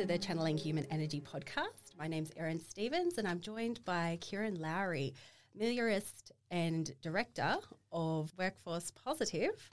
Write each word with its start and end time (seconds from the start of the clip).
to 0.00 0.06
the 0.06 0.16
Channeling 0.16 0.56
Human 0.56 0.86
Energy 0.90 1.20
podcast. 1.20 1.94
My 1.98 2.06
name's 2.06 2.30
Erin 2.34 2.58
Stevens, 2.58 3.18
and 3.18 3.28
I'm 3.28 3.38
joined 3.38 3.84
by 3.84 4.16
Kieran 4.22 4.54
Lowry, 4.54 5.12
Meliorist 5.60 6.30
and 6.50 6.90
Director 7.02 7.58
of 7.92 8.32
Workforce 8.38 8.90
Positive. 8.92 9.68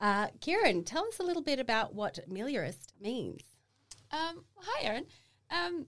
Uh, 0.00 0.26
Kieran, 0.40 0.82
tell 0.82 1.06
us 1.06 1.20
a 1.20 1.22
little 1.22 1.40
bit 1.40 1.60
about 1.60 1.94
what 1.94 2.18
Meliorist 2.28 2.94
means. 3.00 3.42
Um, 4.10 4.44
hi, 4.56 4.86
Erin. 4.86 5.06
Um, 5.52 5.86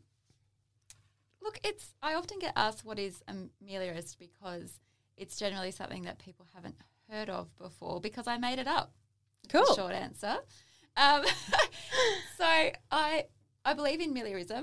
look, 1.43 1.59
it's 1.65 1.93
I 2.01 2.15
often 2.15 2.39
get 2.39 2.53
asked 2.55 2.85
what 2.85 3.01
is 3.01 3.21
a 3.27 3.33
meliorist 3.69 4.17
because 4.21 4.79
it's 5.17 5.37
generally 5.37 5.73
something 5.73 6.03
that 6.03 6.21
people 6.21 6.47
haven't 6.55 6.77
heard 7.11 7.29
of 7.29 7.49
before 7.59 8.01
because 8.01 8.29
I 8.29 8.39
made 8.39 8.61
it 8.61 8.69
up. 8.69 8.93
Cool. 9.49 9.75
Short 9.75 9.93
answer. 9.93 10.37
Um, 10.97 11.25
so 12.39 12.71
I 12.93 13.25
I 13.67 13.75
believe 13.75 14.01
in 14.01 14.15
meliorism 14.15 14.63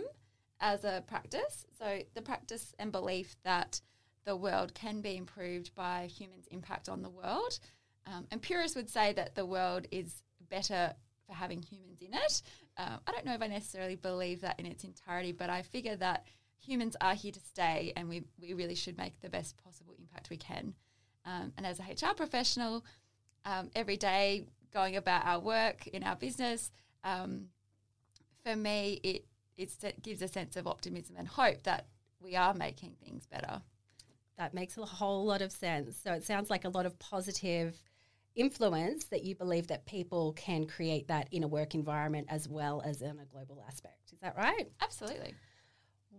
as 0.62 0.86
a 0.86 1.04
practice. 1.06 1.66
So 1.78 2.00
the 2.14 2.22
practice 2.22 2.74
and 2.80 2.90
belief 2.90 3.36
that 3.44 3.82
the 4.26 4.36
world 4.36 4.74
can 4.74 5.02
be 5.02 5.18
improved 5.18 5.76
by 5.76 6.06
humans' 6.06 6.48
impact 6.52 6.88
on 6.88 7.02
the 7.02 7.10
world. 7.10 7.60
Um, 8.08 8.28
and 8.32 8.42
purists 8.42 8.78
would 8.78 8.90
say 8.90 9.12
that 9.14 9.36
the 9.36 9.46
world 9.46 9.88
is 9.92 10.24
better 10.50 10.94
for 11.28 11.34
having 11.34 11.62
humans 11.62 12.02
in 12.02 12.14
it. 12.14 12.42
Um, 12.78 13.00
I 13.06 13.12
don't 13.12 13.26
know 13.26 13.34
if 13.34 13.42
I 13.42 13.48
necessarily 13.48 13.98
believe 13.98 14.40
that 14.40 14.58
in 14.58 14.66
its 14.66 14.86
entirety, 14.86 15.34
but 15.34 15.50
I 15.50 15.64
figure 15.64 15.98
that 15.98 16.26
humans 16.58 16.96
are 17.02 17.14
here 17.14 17.34
to 17.34 17.40
stay 17.42 17.92
and 17.98 18.08
we, 18.08 18.24
we 18.40 18.54
really 18.54 18.76
should 18.76 18.98
make 18.98 19.20
the 19.20 19.30
best 19.30 19.62
possible 19.62 19.96
impact 20.00 20.30
we 20.30 20.38
can. 20.38 20.74
Um, 21.26 21.52
and 21.58 21.66
as 21.66 21.80
a 21.82 21.84
HR 21.84 22.14
professional, 22.14 22.86
um, 23.44 23.70
every 23.76 23.98
day 23.98 24.46
going 24.74 24.96
about 24.96 25.26
our 25.26 25.40
work 25.40 25.88
in 25.88 26.04
our 26.04 26.16
business, 26.16 26.72
um, 27.04 27.48
for 28.44 28.56
me, 28.56 29.00
it, 29.04 29.26
it 29.58 30.02
gives 30.02 30.22
a 30.22 30.28
sense 30.28 30.56
of 30.56 30.68
optimism 30.68 31.16
and 31.18 31.28
hope 31.28 31.64
that 31.64 31.88
we 32.20 32.36
are 32.36 32.54
making 32.54 32.96
things 33.04 33.26
better. 33.26 33.62
That 34.38 34.54
makes 34.54 34.78
a 34.78 34.86
whole 34.86 35.26
lot 35.26 35.42
of 35.42 35.52
sense. 35.52 35.98
So 35.98 36.14
it 36.14 36.24
sounds 36.24 36.50
like 36.50 36.66
a 36.66 36.70
lot 36.70 36.86
of 36.86 36.98
positive 37.00 37.82
influence 38.36 39.06
that 39.06 39.24
you 39.24 39.36
believe 39.36 39.68
that 39.68 39.86
people 39.86 40.34
can 40.34 40.66
create 40.66 41.08
that 41.08 41.28
in 41.32 41.44
a 41.44 41.48
work 41.48 41.76
environment 41.76 42.28
as 42.30 42.48
well 42.48 42.82
as 42.84 43.02
in 43.02 43.20
a 43.20 43.26
global 43.26 43.64
aspect. 43.68 44.12
Is 44.12 44.20
that 44.22 44.36
right? 44.36 44.72
Absolutely. 44.82 45.36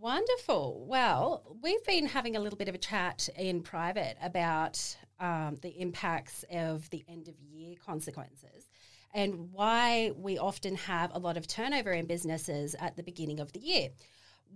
Wonderful. 0.00 0.84
Well, 0.88 1.56
we've 1.62 1.83
been 1.84 2.06
having 2.06 2.36
a 2.36 2.41
little 2.41 2.59
bit 2.59 2.69
of 2.69 2.75
a 2.75 2.78
chat 2.78 3.28
in 3.36 3.62
private 3.62 4.16
about 4.22 4.97
um, 5.19 5.56
the 5.62 5.70
impacts 5.81 6.44
of 6.53 6.88
the 6.91 7.05
end 7.09 7.28
of 7.28 7.34
year 7.41 7.75
consequences 7.84 8.69
and 9.15 9.53
why 9.53 10.11
we 10.17 10.37
often 10.37 10.75
have 10.75 11.12
a 11.15 11.19
lot 11.19 11.37
of 11.37 11.47
turnover 11.47 11.93
in 11.93 12.07
businesses 12.07 12.75
at 12.81 12.97
the 12.97 13.03
beginning 13.03 13.41
of 13.41 13.53
the 13.53 13.61
year. 13.61 13.89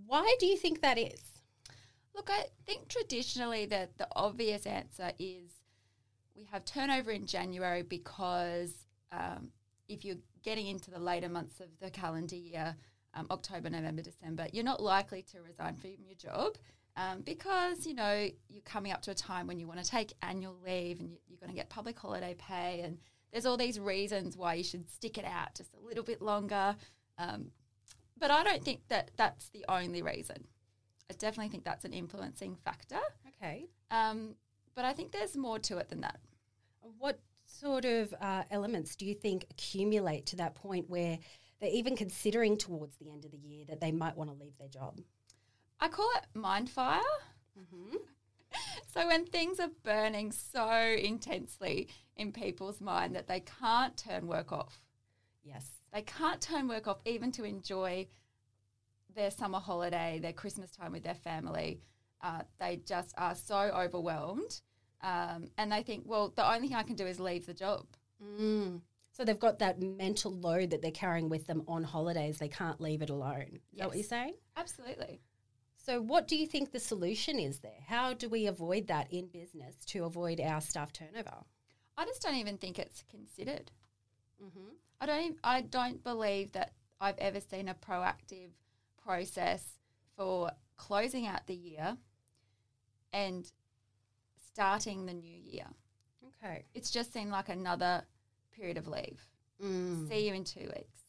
Why 0.05 0.35
do 0.39 0.45
you 0.45 0.57
think 0.57 0.81
that 0.81 0.99
is? 0.99 1.21
Look, 2.13 2.29
I 2.29 2.45
think 2.65 2.89
traditionally 2.89 3.65
that 3.67 3.97
the 3.97 4.07
obvious 4.15 4.65
answer 4.65 5.13
is 5.17 5.51
we 6.35 6.43
have 6.51 6.65
turnover 6.65 7.11
in 7.11 7.25
January 7.25 7.83
because 7.83 8.73
um, 9.11 9.49
if 9.87 10.03
you're 10.03 10.17
getting 10.43 10.67
into 10.67 10.91
the 10.91 10.99
later 10.99 11.29
months 11.29 11.59
of 11.61 11.67
the 11.81 11.89
calendar 11.89 12.35
year, 12.35 12.75
um, 13.13 13.27
October, 13.31 13.69
November, 13.69 14.01
December, 14.01 14.47
you're 14.51 14.63
not 14.63 14.81
likely 14.81 15.21
to 15.31 15.41
resign 15.41 15.75
from 15.75 15.91
your 16.05 16.15
job 16.15 16.57
um, 16.99 17.21
because 17.21 17.85
you 17.85 17.93
know 17.93 18.27
you're 18.49 18.61
coming 18.63 18.91
up 18.91 19.01
to 19.03 19.11
a 19.11 19.15
time 19.15 19.47
when 19.47 19.59
you 19.59 19.67
want 19.67 19.83
to 19.83 19.89
take 19.89 20.13
annual 20.21 20.55
leave 20.65 20.99
and 20.99 21.09
you, 21.09 21.17
are 21.33 21.39
going 21.39 21.49
to 21.49 21.55
get 21.55 21.69
public 21.69 21.97
holiday 21.97 22.35
pay, 22.37 22.81
and 22.83 22.97
there's 23.31 23.45
all 23.45 23.57
these 23.57 23.79
reasons 23.79 24.35
why 24.35 24.55
you 24.55 24.63
should 24.63 24.89
stick 24.89 25.17
it 25.17 25.25
out 25.25 25.55
just 25.55 25.73
a 25.75 25.85
little 25.85 26.03
bit 26.03 26.21
longer. 26.21 26.75
Um, 27.17 27.51
but 28.19 28.31
I 28.31 28.43
don't 28.43 28.63
think 28.63 28.81
that 28.89 29.11
that's 29.17 29.49
the 29.49 29.65
only 29.69 30.01
reason. 30.01 30.47
I 31.09 31.13
definitely 31.13 31.49
think 31.49 31.63
that's 31.63 31.85
an 31.85 31.93
influencing 31.93 32.55
factor. 32.63 32.99
Okay. 33.27 33.67
Um, 33.91 34.35
but 34.75 34.85
I 34.85 34.93
think 34.93 35.11
there's 35.11 35.35
more 35.35 35.59
to 35.59 35.77
it 35.77 35.89
than 35.89 36.01
that. 36.01 36.19
What 36.97 37.19
sort 37.45 37.85
of 37.85 38.13
uh, 38.21 38.43
elements 38.51 38.95
do 38.95 39.05
you 39.05 39.15
think 39.15 39.45
accumulate 39.49 40.25
to 40.27 40.35
that 40.37 40.55
point 40.55 40.89
where 40.89 41.17
they're 41.59 41.71
even 41.71 41.95
considering 41.95 42.57
towards 42.57 42.95
the 42.97 43.09
end 43.09 43.25
of 43.25 43.31
the 43.31 43.37
year 43.37 43.65
that 43.67 43.81
they 43.81 43.91
might 43.91 44.15
want 44.15 44.29
to 44.29 44.35
leave 44.35 44.57
their 44.57 44.67
job? 44.67 44.99
I 45.79 45.87
call 45.87 46.09
it 46.17 46.25
mind 46.37 46.69
fire. 46.69 47.01
Mm-hmm. 47.57 47.97
so 48.93 49.07
when 49.07 49.25
things 49.25 49.59
are 49.59 49.71
burning 49.83 50.31
so 50.31 50.69
intensely 50.71 51.89
in 52.15 52.31
people's 52.31 52.81
mind 52.81 53.15
that 53.15 53.27
they 53.27 53.41
can't 53.41 53.95
turn 53.97 54.27
work 54.27 54.51
off. 54.51 54.81
Yes. 55.43 55.69
They 55.93 56.01
can't 56.01 56.41
turn 56.41 56.67
work 56.67 56.87
off 56.87 56.99
even 57.05 57.31
to 57.33 57.43
enjoy 57.43 58.07
their 59.15 59.31
summer 59.31 59.59
holiday, 59.59 60.19
their 60.21 60.33
Christmas 60.33 60.71
time 60.71 60.91
with 60.91 61.03
their 61.03 61.15
family. 61.15 61.81
Uh, 62.21 62.41
they 62.59 62.81
just 62.85 63.13
are 63.17 63.35
so 63.35 63.55
overwhelmed. 63.55 64.61
Um, 65.01 65.49
and 65.57 65.71
they 65.71 65.81
think, 65.81 66.03
well, 66.05 66.33
the 66.35 66.47
only 66.47 66.67
thing 66.67 66.77
I 66.77 66.83
can 66.83 66.95
do 66.95 67.07
is 67.07 67.19
leave 67.19 67.45
the 67.45 67.53
job. 67.53 67.85
Mm. 68.21 68.81
So 69.11 69.25
they've 69.25 69.39
got 69.39 69.59
that 69.59 69.81
mental 69.81 70.31
load 70.31 70.69
that 70.71 70.81
they're 70.81 70.91
carrying 70.91 71.29
with 71.29 71.47
them 71.47 71.63
on 71.67 71.83
holidays. 71.83 72.37
They 72.37 72.47
can't 72.49 72.79
leave 72.79 73.01
it 73.01 73.09
alone. 73.09 73.41
Is 73.53 73.59
yes. 73.71 73.79
that 73.79 73.87
what 73.87 73.97
you're 73.97 74.03
saying? 74.03 74.33
Absolutely. 74.57 75.21
So, 75.89 75.99
what 75.99 76.27
do 76.27 76.35
you 76.35 76.45
think 76.45 76.71
the 76.71 76.79
solution 76.79 77.39
is 77.39 77.61
there? 77.61 77.81
How 77.87 78.13
do 78.13 78.29
we 78.29 78.45
avoid 78.45 78.85
that 78.89 79.11
in 79.11 79.25
business 79.25 79.83
to 79.85 80.03
avoid 80.05 80.39
our 80.39 80.61
staff 80.61 80.93
turnover? 80.93 81.33
I 81.97 82.05
just 82.05 82.21
don't 82.21 82.35
even 82.35 82.59
think 82.59 82.77
it's 82.77 83.03
considered. 83.09 83.71
Mm-hmm. 84.39 84.67
I 85.01 85.05
don't. 85.07 85.37
I 85.43 85.61
don't 85.61 86.03
believe 86.03 86.51
that 86.51 86.73
I've 87.01 87.17
ever 87.17 87.39
seen 87.39 87.69
a 87.69 87.73
proactive 87.73 88.51
process 89.03 89.79
for 90.15 90.51
closing 90.77 91.25
out 91.25 91.47
the 91.47 91.55
year 91.55 91.97
and 93.11 93.51
starting 94.53 95.07
the 95.07 95.13
new 95.15 95.41
year. 95.43 95.65
Okay. 96.43 96.65
It's 96.75 96.91
just 96.91 97.11
seemed 97.11 97.31
like 97.31 97.49
another 97.49 98.03
period 98.55 98.77
of 98.77 98.87
leave. 98.87 99.25
Mm. 99.59 100.07
See 100.07 100.27
you 100.27 100.35
in 100.35 100.43
two 100.43 100.69
weeks. 100.75 100.99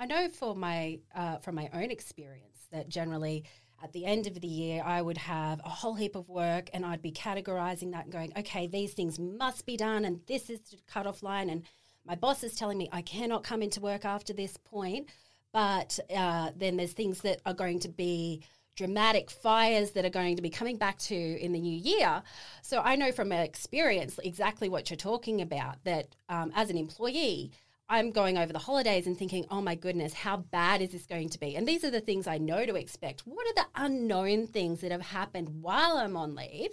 I 0.00 0.06
know 0.06 0.28
for 0.28 0.56
my 0.56 0.98
uh, 1.14 1.36
from 1.36 1.54
my 1.54 1.70
own 1.72 1.92
experience 1.92 2.66
that 2.72 2.88
generally 2.88 3.44
at 3.82 3.92
the 3.92 4.04
end 4.04 4.26
of 4.26 4.40
the 4.40 4.48
year 4.48 4.82
I 4.84 5.02
would 5.02 5.18
have 5.18 5.60
a 5.64 5.68
whole 5.68 5.94
heap 5.94 6.16
of 6.16 6.28
work 6.28 6.70
and 6.72 6.84
I'd 6.84 7.02
be 7.02 7.12
categorizing 7.12 7.92
that 7.92 8.04
and 8.04 8.12
going, 8.12 8.32
okay, 8.36 8.66
these 8.66 8.92
things 8.92 9.18
must 9.18 9.66
be 9.66 9.76
done 9.76 10.04
and 10.04 10.20
this 10.26 10.50
is 10.50 10.60
the 10.60 10.78
cutoff 10.86 11.22
line 11.22 11.50
and 11.50 11.62
my 12.06 12.14
boss 12.14 12.44
is 12.44 12.54
telling 12.54 12.78
me 12.78 12.88
I 12.92 13.02
cannot 13.02 13.42
come 13.42 13.62
into 13.62 13.80
work 13.80 14.04
after 14.04 14.32
this 14.32 14.56
point. 14.56 15.08
But 15.52 15.98
uh, 16.14 16.50
then 16.56 16.76
there's 16.76 16.92
things 16.92 17.20
that 17.22 17.40
are 17.46 17.54
going 17.54 17.80
to 17.80 17.88
be 17.88 18.42
dramatic 18.76 19.30
fires 19.30 19.92
that 19.92 20.04
are 20.04 20.10
going 20.10 20.36
to 20.36 20.42
be 20.42 20.50
coming 20.50 20.76
back 20.76 20.98
to 20.98 21.14
in 21.14 21.52
the 21.52 21.60
new 21.60 21.76
year. 21.76 22.22
So 22.62 22.80
I 22.82 22.94
know 22.94 23.10
from 23.10 23.32
experience 23.32 24.20
exactly 24.22 24.68
what 24.68 24.90
you're 24.90 24.98
talking 24.98 25.40
about. 25.40 25.82
That 25.84 26.14
um, 26.28 26.52
as 26.54 26.70
an 26.70 26.76
employee, 26.76 27.52
I'm 27.88 28.10
going 28.10 28.36
over 28.36 28.52
the 28.52 28.58
holidays 28.58 29.06
and 29.06 29.16
thinking, 29.16 29.46
oh 29.50 29.60
my 29.60 29.76
goodness, 29.76 30.12
how 30.12 30.38
bad 30.38 30.82
is 30.82 30.90
this 30.90 31.06
going 31.06 31.28
to 31.30 31.38
be? 31.38 31.54
And 31.54 31.68
these 31.68 31.84
are 31.84 31.90
the 31.90 32.00
things 32.00 32.26
I 32.26 32.38
know 32.38 32.66
to 32.66 32.74
expect. 32.74 33.20
What 33.26 33.46
are 33.46 33.54
the 33.54 33.66
unknown 33.76 34.48
things 34.48 34.80
that 34.80 34.90
have 34.90 35.02
happened 35.02 35.62
while 35.62 35.96
I'm 35.96 36.16
on 36.16 36.34
leave? 36.34 36.70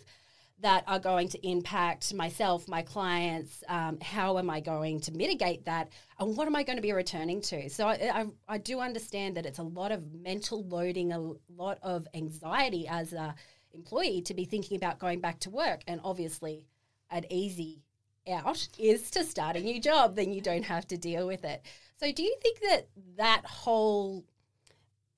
that 0.63 0.83
are 0.87 0.99
going 0.99 1.27
to 1.27 1.47
impact 1.47 2.13
myself, 2.13 2.67
my 2.69 2.81
clients. 2.81 3.63
Um, 3.67 3.99
how 3.99 4.37
am 4.37 4.49
I 4.49 4.61
going 4.61 5.01
to 5.01 5.11
mitigate 5.11 5.65
that? 5.65 5.89
And 6.19 6.37
what 6.37 6.47
am 6.47 6.55
I 6.55 6.63
going 6.63 6.77
to 6.77 6.81
be 6.81 6.93
returning 6.93 7.41
to? 7.41 7.69
So 7.69 7.87
I, 7.87 7.93
I, 7.93 8.25
I, 8.47 8.57
do 8.59 8.79
understand 8.79 9.35
that 9.35 9.45
it's 9.45 9.59
a 9.59 9.63
lot 9.63 9.91
of 9.91 10.13
mental 10.13 10.63
loading, 10.65 11.11
a 11.11 11.33
lot 11.53 11.79
of 11.81 12.07
anxiety 12.13 12.87
as 12.87 13.11
a 13.11 13.35
employee 13.73 14.21
to 14.21 14.33
be 14.33 14.45
thinking 14.45 14.77
about 14.77 14.99
going 14.99 15.19
back 15.19 15.39
to 15.41 15.49
work. 15.49 15.81
And 15.85 15.99
obviously, 16.03 16.63
an 17.09 17.25
easy 17.29 17.82
out 18.29 18.67
is 18.77 19.09
to 19.11 19.23
start 19.23 19.55
a 19.55 19.61
new 19.61 19.79
job, 19.79 20.15
then 20.15 20.33
you 20.33 20.41
don't 20.41 20.65
have 20.65 20.87
to 20.87 20.97
deal 20.97 21.27
with 21.27 21.43
it. 21.43 21.61
So 21.97 22.11
do 22.11 22.23
you 22.23 22.35
think 22.41 22.59
that 22.61 22.87
that 23.17 23.43
whole 23.45 24.25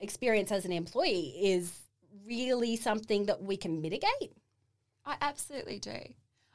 experience 0.00 0.52
as 0.52 0.64
an 0.64 0.72
employee 0.72 1.34
is 1.40 1.72
really 2.24 2.76
something 2.76 3.26
that 3.26 3.42
we 3.42 3.56
can 3.56 3.80
mitigate? 3.80 4.32
I 5.04 5.16
absolutely 5.20 5.78
do. 5.78 5.98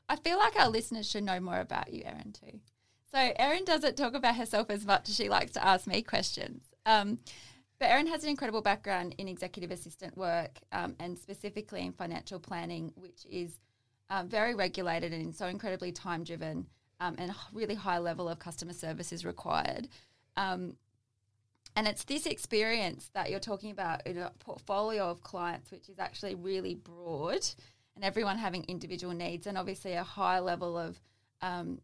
I 0.09 0.17
feel 0.17 0.37
like 0.37 0.59
our 0.59 0.69
listeners 0.69 1.09
should 1.09 1.23
know 1.23 1.39
more 1.39 1.59
about 1.59 1.93
you, 1.93 2.03
Erin, 2.05 2.33
too. 2.33 2.59
So 3.11 3.31
Erin 3.37 3.65
doesn't 3.65 3.97
talk 3.97 4.13
about 4.13 4.35
herself 4.35 4.69
as 4.69 4.85
much 4.85 5.09
as 5.09 5.15
she 5.15 5.29
likes 5.29 5.51
to 5.53 5.65
ask 5.65 5.87
me 5.87 6.01
questions. 6.01 6.63
Um, 6.85 7.19
but 7.79 7.89
Erin 7.89 8.07
has 8.07 8.23
an 8.23 8.29
incredible 8.29 8.61
background 8.61 9.15
in 9.17 9.27
executive 9.27 9.71
assistant 9.71 10.15
work 10.17 10.59
um, 10.71 10.95
and 10.99 11.17
specifically 11.17 11.81
in 11.81 11.93
financial 11.93 12.39
planning, 12.39 12.91
which 12.95 13.25
is 13.29 13.59
um, 14.11 14.27
very 14.27 14.53
regulated 14.53 15.13
and 15.13 15.33
so 15.33 15.47
incredibly 15.47 15.91
time 15.91 16.23
driven 16.23 16.67
um, 16.99 17.15
and 17.17 17.33
really 17.53 17.73
high 17.73 17.97
level 17.97 18.27
of 18.29 18.37
customer 18.37 18.73
service 18.73 19.11
is 19.11 19.25
required. 19.25 19.87
Um, 20.35 20.75
and 21.77 21.87
it's 21.87 22.03
this 22.03 22.25
experience 22.25 23.09
that 23.13 23.31
you're 23.31 23.39
talking 23.39 23.71
about 23.71 24.05
in 24.05 24.17
a 24.17 24.31
portfolio 24.39 25.05
of 25.05 25.23
clients, 25.23 25.71
which 25.71 25.87
is 25.87 25.97
actually 25.97 26.35
really 26.35 26.75
broad 26.75 27.47
and 27.95 28.03
everyone 28.03 28.37
having 28.37 28.65
individual 28.65 29.13
needs, 29.13 29.47
and 29.47 29.57
obviously 29.57 29.93
a 29.93 30.03
high 30.03 30.39
level 30.39 30.77
of 30.77 30.99
um, 31.41 31.79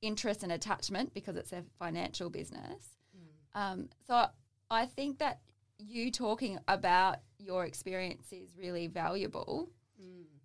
interest 0.00 0.44
and 0.44 0.52
attachment 0.52 1.12
because 1.12 1.36
it's 1.36 1.52
a 1.52 1.64
financial 1.78 2.30
business. 2.30 2.96
Mm. 3.16 3.60
Um, 3.60 3.88
so 4.06 4.26
I 4.70 4.86
think 4.86 5.18
that 5.18 5.40
you 5.78 6.12
talking 6.12 6.58
about 6.68 7.18
your 7.38 7.64
experience 7.64 8.32
is 8.32 8.54
really 8.56 8.86
valuable. 8.86 9.68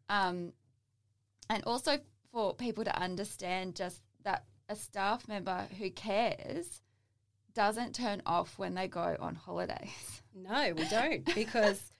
Um, 0.09 0.53
and 1.49 1.63
also 1.65 1.97
for 2.31 2.53
people 2.53 2.83
to 2.83 2.95
understand 2.97 3.75
just 3.75 4.01
that 4.23 4.45
a 4.69 4.75
staff 4.75 5.27
member 5.27 5.67
who 5.77 5.89
cares 5.89 6.81
doesn't 7.53 7.95
turn 7.95 8.21
off 8.25 8.57
when 8.57 8.75
they 8.75 8.87
go 8.87 9.17
on 9.19 9.35
holidays. 9.35 10.21
No, 10.35 10.73
we 10.77 10.87
don't 10.87 11.25
because 11.35 11.91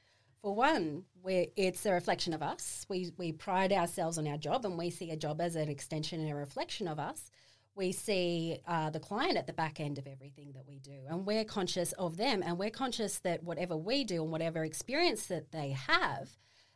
for 0.42 0.56
one, 0.56 1.04
we 1.24 1.50
it's 1.56 1.86
a 1.86 1.92
reflection 1.92 2.34
of 2.34 2.42
us. 2.42 2.86
We 2.88 3.12
we 3.18 3.32
pride 3.32 3.74
ourselves 3.74 4.18
on 4.18 4.28
our 4.28 4.38
job, 4.38 4.66
and 4.66 4.78
we 4.78 4.92
see 4.92 5.10
a 5.12 5.18
job 5.18 5.42
as 5.42 5.56
an 5.56 5.68
extension 5.68 6.22
and 6.22 6.32
a 6.32 6.36
reflection 6.36 6.88
of 6.88 7.00
us. 7.00 7.32
We 7.76 7.92
see 7.92 8.60
uh, 8.68 8.92
the 8.92 9.00
client 9.00 9.36
at 9.36 9.48
the 9.48 9.54
back 9.54 9.80
end 9.80 9.98
of 9.98 10.08
everything 10.08 10.54
that 10.54 10.68
we 10.68 10.78
do, 10.80 11.00
and 11.10 11.26
we're 11.26 11.44
conscious 11.44 11.92
of 11.94 12.18
them, 12.18 12.44
and 12.46 12.58
we're 12.58 12.70
conscious 12.70 13.20
that 13.20 13.44
whatever 13.44 13.76
we 13.76 14.04
do 14.04 14.22
and 14.22 14.32
whatever 14.32 14.64
experience 14.64 15.26
that 15.26 15.52
they 15.52 15.72
have, 15.72 16.30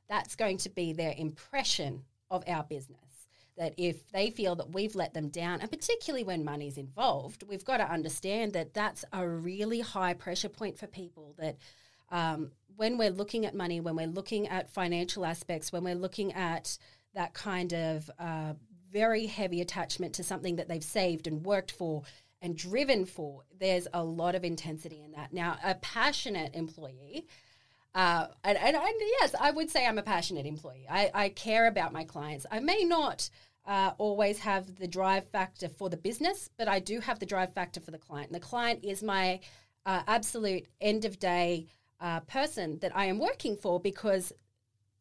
that's 0.09 0.35
going 0.35 0.57
to 0.57 0.69
be 0.69 0.91
their 0.91 1.13
impression 1.15 2.03
of 2.33 2.43
our 2.47 2.63
business. 2.63 2.99
That 3.55 3.75
if 3.77 4.11
they 4.11 4.31
feel 4.31 4.55
that 4.55 4.71
we've 4.71 4.95
let 4.95 5.13
them 5.13 5.29
down, 5.29 5.61
and 5.61 5.69
particularly 5.69 6.23
when 6.23 6.43
money's 6.43 6.77
involved, 6.77 7.43
we've 7.47 7.63
got 7.63 7.77
to 7.77 7.89
understand 7.89 8.53
that 8.53 8.73
that's 8.73 9.05
a 9.13 9.27
really 9.27 9.79
high 9.79 10.15
pressure 10.15 10.49
point 10.49 10.79
for 10.79 10.87
people. 10.87 11.35
That 11.37 11.57
um, 12.09 12.51
when 12.75 12.97
we're 12.97 13.11
looking 13.11 13.45
at 13.45 13.53
money, 13.53 13.79
when 13.79 13.95
we're 13.95 14.07
looking 14.07 14.47
at 14.47 14.73
financial 14.73 15.23
aspects, 15.23 15.71
when 15.71 15.83
we're 15.83 15.93
looking 15.93 16.33
at 16.33 16.79
that 17.13 17.35
kind 17.35 17.73
of 17.73 18.09
uh, 18.17 18.53
very 18.91 19.27
heavy 19.27 19.61
attachment 19.61 20.15
to 20.15 20.23
something 20.23 20.55
that 20.55 20.67
they've 20.67 20.83
saved 20.83 21.27
and 21.27 21.45
worked 21.45 21.71
for 21.71 22.01
and 22.41 22.57
driven 22.57 23.05
for, 23.05 23.43
there's 23.59 23.87
a 23.93 24.03
lot 24.03 24.33
of 24.33 24.43
intensity 24.43 25.03
in 25.03 25.11
that. 25.11 25.31
Now, 25.31 25.57
a 25.63 25.75
passionate 25.75 26.55
employee, 26.55 27.27
uh, 27.95 28.27
and, 28.43 28.57
and, 28.57 28.75
and, 28.75 28.95
yes, 29.19 29.35
I 29.39 29.51
would 29.51 29.69
say 29.69 29.85
I'm 29.85 29.99
a 29.99 30.03
passionate 30.03 30.45
employee. 30.45 30.87
I, 30.89 31.11
I 31.13 31.29
care 31.29 31.67
about 31.67 31.93
my 31.93 32.03
clients. 32.03 32.45
I 32.51 32.59
may 32.59 32.83
not 32.83 33.29
uh, 33.65 33.91
always 33.97 34.39
have 34.39 34.75
the 34.75 34.87
drive 34.87 35.27
factor 35.29 35.69
for 35.69 35.89
the 35.89 35.97
business, 35.97 36.49
but 36.57 36.67
I 36.67 36.79
do 36.79 36.99
have 36.99 37.19
the 37.19 37.25
drive 37.25 37.53
factor 37.53 37.79
for 37.79 37.91
the 37.91 37.99
client. 37.99 38.29
And 38.31 38.35
the 38.35 38.45
client 38.45 38.83
is 38.83 39.03
my 39.03 39.39
uh, 39.85 40.01
absolute 40.07 40.65
end 40.81 41.05
of 41.05 41.19
day 41.19 41.67
uh, 41.99 42.21
person 42.21 42.79
that 42.79 42.95
I 42.95 43.05
am 43.05 43.19
working 43.19 43.55
for 43.55 43.79
because 43.79 44.33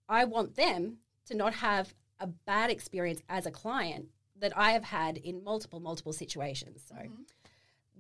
I 0.09 0.25
want 0.25 0.57
them 0.57 0.99
to 1.27 1.35
not 1.35 1.55
have 1.55 1.95
a 2.21 2.27
bad 2.27 2.71
experience 2.71 3.23
as 3.29 3.47
a 3.47 3.51
client 3.51 4.09
that 4.39 4.57
I 4.57 4.73
have 4.73 4.85
had 4.85 5.17
in 5.17 5.43
multiple, 5.43 5.81
multiple 5.81 6.13
situations. 6.13 6.83
So 6.87 6.95
mm-hmm. 6.95 7.23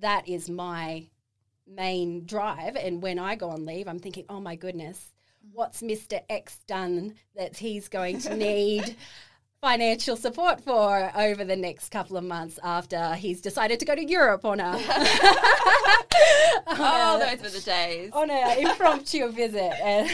that 0.00 0.28
is 0.28 0.50
my 0.50 1.08
main 1.66 2.24
drive. 2.24 2.76
And 2.76 3.02
when 3.02 3.18
I 3.18 3.34
go 3.36 3.50
on 3.50 3.64
leave, 3.64 3.88
I'm 3.88 3.98
thinking, 3.98 4.24
oh 4.28 4.40
my 4.40 4.56
goodness, 4.56 5.12
mm-hmm. 5.44 5.56
what's 5.56 5.82
Mr. 5.82 6.20
X 6.28 6.58
done 6.66 7.14
that 7.36 7.56
he's 7.56 7.88
going 7.88 8.18
to 8.20 8.36
need? 8.36 8.96
financial 9.60 10.16
support 10.16 10.60
for 10.60 11.12
over 11.16 11.44
the 11.44 11.54
next 11.54 11.90
couple 11.90 12.16
of 12.16 12.24
months 12.24 12.58
after 12.64 13.14
he's 13.14 13.40
decided 13.40 13.78
to 13.78 13.86
go 13.86 13.94
to 13.94 14.04
Europe 14.04 14.44
on 14.44 14.58
a 14.58 14.72
oh, 16.66 17.18
those 17.20 17.42
were 17.42 17.48
the 17.48 17.64
days 17.64 18.10
on 18.12 18.28
an 18.28 18.58
impromptu 18.58 19.30
visit. 19.30 19.72
And 19.80 20.10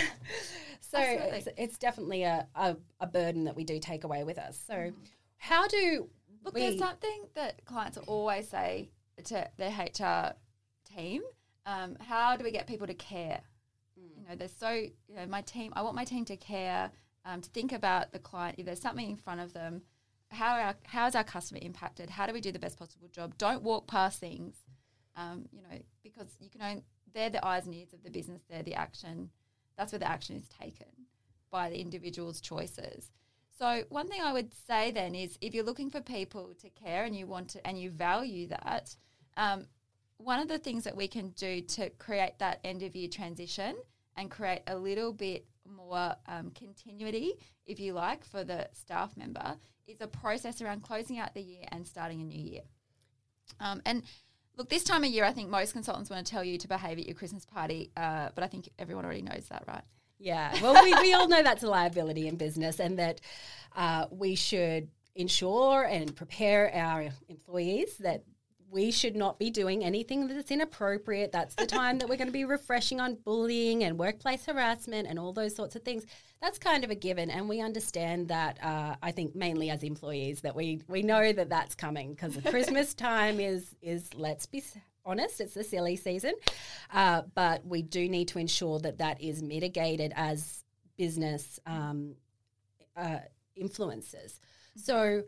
so 0.80 0.98
it's, 1.00 1.48
it's, 1.56 1.78
definitely 1.78 2.24
a, 2.24 2.46
a, 2.54 2.76
a, 3.00 3.06
burden 3.06 3.44
that 3.44 3.56
we 3.56 3.64
do 3.64 3.78
take 3.78 4.04
away 4.04 4.24
with 4.24 4.38
us. 4.38 4.60
So 4.66 4.74
mm. 4.74 4.94
how 5.36 5.66
do 5.66 6.08
look? 6.44 6.54
We, 6.54 6.60
there's 6.60 6.78
something 6.78 7.24
that 7.34 7.64
clients 7.64 7.98
always 8.06 8.48
say 8.48 8.90
to 9.24 9.48
their 9.56 9.70
HR 9.70 10.34
team. 10.94 11.22
Um, 11.68 11.96
how 12.00 12.36
do 12.36 12.44
we 12.44 12.50
get 12.50 12.66
people 12.66 12.86
to 12.86 12.94
care? 12.94 13.40
Mm. 13.98 14.16
You 14.16 14.28
know, 14.28 14.36
they're 14.36 14.48
so 14.48 14.70
you 14.70 15.16
know 15.16 15.26
my 15.26 15.42
team. 15.42 15.72
I 15.76 15.82
want 15.82 15.94
my 15.94 16.04
team 16.04 16.24
to 16.24 16.36
care 16.36 16.90
um, 17.24 17.40
to 17.42 17.50
think 17.50 17.72
about 17.72 18.12
the 18.12 18.18
client. 18.18 18.56
If 18.58 18.66
there's 18.66 18.80
something 18.80 19.08
in 19.08 19.16
front 19.16 19.40
of 19.40 19.52
them, 19.52 19.82
how 20.30 20.54
our, 20.54 20.74
how 20.84 21.06
is 21.06 21.14
our 21.14 21.24
customer 21.24 21.60
impacted? 21.62 22.10
How 22.10 22.26
do 22.26 22.32
we 22.32 22.40
do 22.40 22.52
the 22.52 22.58
best 22.58 22.78
possible 22.78 23.08
job? 23.08 23.36
Don't 23.38 23.62
walk 23.62 23.86
past 23.86 24.18
things, 24.18 24.56
um, 25.16 25.46
you 25.52 25.60
know, 25.62 25.78
because 26.02 26.28
you 26.40 26.48
can 26.48 26.62
only, 26.62 26.82
they're 27.14 27.30
the 27.30 27.44
eyes 27.44 27.66
and 27.66 27.74
ears 27.74 27.92
of 27.92 28.02
the 28.02 28.10
business. 28.10 28.42
They're 28.48 28.62
the 28.62 28.74
action. 28.74 29.30
That's 29.76 29.92
where 29.92 29.98
the 29.98 30.08
action 30.08 30.36
is 30.36 30.48
taken 30.48 30.86
by 31.50 31.70
the 31.70 31.80
individual's 31.80 32.40
choices. 32.40 33.10
So 33.58 33.82
one 33.88 34.06
thing 34.08 34.22
I 34.22 34.32
would 34.32 34.52
say 34.66 34.90
then 34.90 35.14
is 35.14 35.36
if 35.40 35.54
you're 35.54 35.64
looking 35.64 35.90
for 35.90 36.00
people 36.00 36.54
to 36.60 36.70
care 36.70 37.04
and 37.04 37.16
you 37.16 37.26
want 37.26 37.48
to 37.50 37.66
and 37.66 37.78
you 37.78 37.90
value 37.90 38.48
that, 38.48 38.94
um, 39.36 39.66
one 40.18 40.40
of 40.40 40.48
the 40.48 40.58
things 40.58 40.84
that 40.84 40.96
we 40.96 41.08
can 41.08 41.30
do 41.30 41.60
to 41.62 41.90
create 41.90 42.38
that 42.38 42.60
end 42.64 42.82
of 42.82 42.94
year 42.94 43.08
transition 43.08 43.76
and 44.16 44.30
create 44.30 44.62
a 44.66 44.76
little 44.76 45.12
bit 45.12 45.46
more 45.64 46.14
um, 46.26 46.50
continuity, 46.58 47.34
if 47.66 47.78
you 47.78 47.92
like, 47.92 48.24
for 48.24 48.44
the 48.44 48.68
staff 48.72 49.16
member 49.16 49.56
is 49.86 50.00
a 50.00 50.06
process 50.06 50.60
around 50.60 50.82
closing 50.82 51.18
out 51.18 51.34
the 51.34 51.40
year 51.40 51.64
and 51.68 51.86
starting 51.86 52.20
a 52.20 52.24
new 52.24 52.40
year. 52.40 52.62
Um, 53.60 53.80
and 53.86 54.02
look, 54.56 54.68
this 54.68 54.84
time 54.84 55.04
of 55.04 55.10
year, 55.10 55.24
I 55.24 55.32
think 55.32 55.48
most 55.48 55.72
consultants 55.72 56.10
want 56.10 56.26
to 56.26 56.30
tell 56.30 56.44
you 56.44 56.58
to 56.58 56.68
behave 56.68 56.98
at 56.98 57.06
your 57.06 57.14
Christmas 57.14 57.46
party, 57.46 57.90
uh, 57.96 58.28
but 58.34 58.44
I 58.44 58.48
think 58.48 58.68
everyone 58.78 59.04
already 59.04 59.22
knows 59.22 59.46
that, 59.50 59.64
right? 59.66 59.82
Yeah. 60.18 60.52
Well, 60.60 60.82
we, 60.82 60.92
we 60.94 61.14
all 61.14 61.28
know 61.28 61.42
that's 61.42 61.62
a 61.62 61.68
liability 61.68 62.26
in 62.26 62.36
business 62.36 62.80
and 62.80 62.98
that 62.98 63.20
uh, 63.76 64.06
we 64.10 64.34
should 64.34 64.88
ensure 65.14 65.84
and 65.84 66.14
prepare 66.14 66.74
our 66.74 67.08
employees 67.28 67.98
that 67.98 68.24
we 68.70 68.90
should 68.90 69.16
not 69.16 69.38
be 69.38 69.50
doing 69.50 69.84
anything 69.84 70.28
that's 70.28 70.50
inappropriate. 70.50 71.32
That's 71.32 71.54
the 71.54 71.66
time 71.66 71.98
that 71.98 72.08
we're 72.08 72.16
going 72.16 72.28
to 72.28 72.32
be 72.32 72.44
refreshing 72.44 73.00
on 73.00 73.14
bullying 73.14 73.84
and 73.84 73.98
workplace 73.98 74.44
harassment 74.44 75.08
and 75.08 75.18
all 75.18 75.32
those 75.32 75.54
sorts 75.54 75.74
of 75.76 75.82
things. 75.82 76.04
That's 76.40 76.58
kind 76.58 76.84
of 76.84 76.90
a 76.90 76.94
given, 76.94 77.30
and 77.30 77.48
we 77.48 77.60
understand 77.60 78.28
that. 78.28 78.62
Uh, 78.62 78.96
I 79.02 79.12
think 79.12 79.34
mainly 79.34 79.70
as 79.70 79.82
employees 79.82 80.42
that 80.42 80.54
we 80.54 80.82
we 80.88 81.02
know 81.02 81.32
that 81.32 81.48
that's 81.48 81.74
coming 81.74 82.10
because 82.10 82.34
the 82.34 82.50
Christmas 82.50 82.94
time 82.94 83.40
is 83.40 83.74
is 83.82 84.12
let's 84.14 84.46
be 84.46 84.62
honest, 85.04 85.40
it's 85.40 85.54
the 85.54 85.64
silly 85.64 85.96
season, 85.96 86.34
uh, 86.92 87.22
but 87.34 87.64
we 87.66 87.82
do 87.82 88.08
need 88.08 88.28
to 88.28 88.38
ensure 88.38 88.78
that 88.80 88.98
that 88.98 89.20
is 89.20 89.42
mitigated 89.42 90.12
as 90.14 90.64
business 90.96 91.58
um, 91.66 92.14
uh, 92.96 93.18
influences. 93.56 94.40
So 94.76 95.22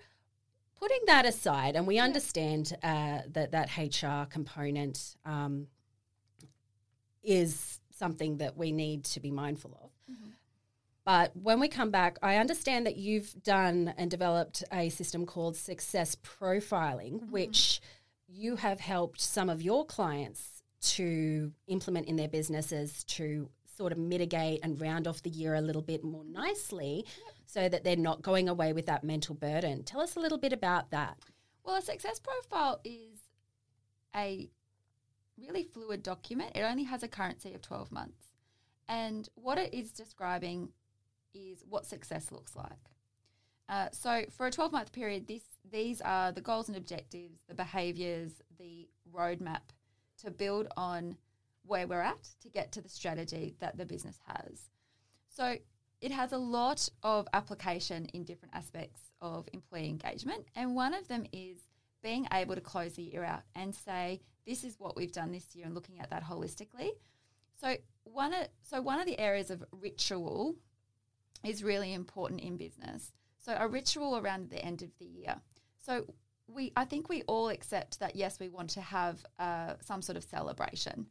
putting 0.81 1.01
that 1.07 1.27
aside, 1.27 1.77
and 1.77 1.87
we 1.87 1.99
understand 1.99 2.77
uh, 2.83 3.19
that 3.29 3.53
that 3.53 3.77
HR 3.77 4.27
component 4.29 5.17
um, 5.25 5.67
is 7.23 7.81
something 7.91 8.39
that 8.39 8.57
we 8.57 8.73
need 8.73 9.05
to 9.05 9.21
be 9.21 9.31
mindful 9.31 9.79
of. 9.83 9.91
Mm-hmm. 10.11 10.31
But 11.05 11.37
when 11.37 11.61
we 11.61 11.69
come 11.69 11.91
back, 11.91 12.19
I 12.23 12.37
understand 12.37 12.87
that 12.87 12.97
you've 12.97 13.35
done 13.43 13.95
and 13.99 14.11
developed 14.11 14.65
a 14.73 14.89
system 14.89 15.27
called 15.27 15.57
success 15.57 16.17
profiling, 16.17 17.15
mm-hmm. 17.15 17.31
which 17.31 17.81
you 18.27 18.57
have 18.57 18.81
helped 18.81 19.21
some 19.21 19.49
of 19.49 19.61
your 19.61 19.85
clients 19.85 20.63
to 20.81 21.53
implement 21.67 22.07
in 22.07 22.17
their 22.17 22.29
businesses 22.29 23.05
to 23.05 23.51
sort 23.77 23.93
of 23.93 23.99
mitigate 23.99 24.61
and 24.63 24.81
round 24.81 25.07
off 25.07 25.23
the 25.23 25.31
year 25.31 25.55
a 25.55 25.61
little 25.61 25.83
bit 25.83 26.05
more 26.05 26.25
nicely 26.25 27.05
yep. 27.27 27.35
So 27.51 27.69
that 27.69 27.83
they're 27.83 27.97
not 27.97 28.23
going 28.23 28.49
away 28.49 28.73
with 28.73 28.87
that 28.87 29.03
mental 29.03 29.35
burden. 29.35 29.83
Tell 29.83 30.01
us 30.01 30.17
a 30.17 30.21
little 30.21 30.39
bit 30.39 30.53
about 30.53 30.91
that. 30.91 31.19
Well, 31.65 31.77
a 31.77 31.83
success 31.83 32.21
profile 32.21 32.81
is 32.85 33.19
a 34.15 34.49
really 35.37 35.65
fluid 35.65 36.03
document. 36.03 36.53
It 36.55 36.63
only 36.63 36.85
has 36.85 37.03
a 37.03 37.09
currency 37.09 37.53
of 37.55 37.63
12 37.63 37.91
months. 37.91 38.27
And 38.89 39.29
what 39.35 39.59
it 39.59 39.75
is 39.75 39.91
describing 39.91 40.71
is 41.35 41.65
what 41.69 41.87
success 41.87 42.31
looks 42.31 42.55
like. 42.55 42.91
Uh, 43.69 43.89
so, 43.93 44.25
for 44.31 44.47
a 44.47 44.51
12 44.51 44.73
month 44.73 44.93
period, 44.93 45.29
this, 45.29 45.43
these 45.71 46.01
are 46.01 46.33
the 46.33 46.41
goals 46.41 46.69
and 46.69 46.77
objectives, 46.77 47.39
the 47.49 47.55
behaviors, 47.55 48.33
the 48.59 48.89
roadmap 49.13 49.71
to 50.23 50.31
build 50.31 50.67
on 50.77 51.17
where 51.65 51.87
we're 51.87 52.01
at 52.01 52.29
to 52.43 52.49
get 52.49 52.73
to 52.73 52.81
the 52.81 52.89
strategy 52.89 53.55
that 53.61 53.79
the 53.79 53.85
business 53.87 54.19
has. 54.27 54.71
So 55.29 55.57
it 56.01 56.11
has 56.11 56.33
a 56.33 56.39
lot 56.39 56.89
of 57.03 57.29
application 57.33 58.07
in 58.07 58.25
different 58.25 58.55
aspects 58.55 59.01
of 59.21 59.49
employee 59.53 59.89
engagement. 59.89 60.47
And 60.57 60.75
one 60.75 60.95
of 60.95 61.09
them 61.09 61.27
is 61.33 61.59
being 62.03 62.27
able 62.33 62.55
to 62.55 62.61
close 62.61 62.95
the 62.95 63.03
year 63.03 63.25
out 63.25 63.43
and 63.55 63.75
say, 63.75 64.21
this 64.47 64.65
is 64.65 64.77
what 64.79 64.97
we've 64.97 65.13
done 65.13 65.31
this 65.31 65.55
year 65.55 65.67
and 65.67 65.75
looking 65.75 66.01
at 66.01 66.11
that 66.11 66.25
holistically. 66.25 66.91
So 67.61 67.77
one 68.05 68.33
of, 68.33 68.49
so 68.63 68.81
one 68.81 68.99
of 68.99 69.07
the 69.07 69.19
areas 69.19 69.51
of 69.51 69.63
ritual 69.73 70.55
is 71.45 71.63
really 71.63 71.93
important 71.93 72.41
in 72.41 72.57
business. 72.57 73.13
So 73.39 73.55
a 73.59 73.69
ritual 73.69 74.17
around 74.17 74.51
the 74.51 74.65
end 74.65 74.83
of 74.83 74.91
the 74.99 75.07
year. 75.07 75.37
So 75.79 76.07
we 76.47 76.73
I 76.77 76.85
think 76.85 77.09
we 77.09 77.23
all 77.23 77.49
accept 77.49 78.01
that 78.01 78.17
yes, 78.17 78.41
we 78.41 78.49
want 78.49 78.71
to 78.71 78.81
have 78.81 79.25
uh, 79.39 79.75
some 79.81 80.03
sort 80.03 80.17
of 80.17 80.25
celebration 80.25 81.07